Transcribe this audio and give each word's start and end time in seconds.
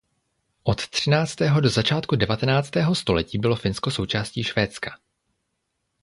Od 0.63 0.87
třináctého 0.89 1.61
do 1.61 1.69
začátku 1.69 2.15
devatenáctého 2.15 2.95
století 2.95 3.39
bylo 3.39 3.55
Finsko 3.55 3.91
součástí 3.91 4.43
Švédska. 4.43 4.97